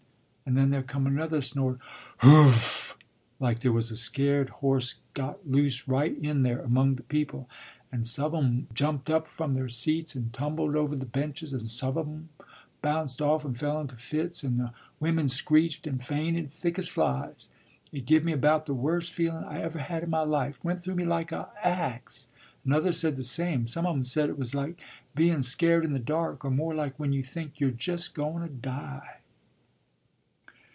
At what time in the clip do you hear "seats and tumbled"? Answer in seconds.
9.69-10.75